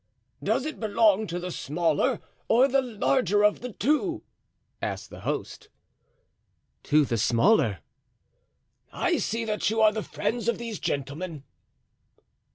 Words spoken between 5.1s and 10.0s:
the host. "To the smaller." "I see that you are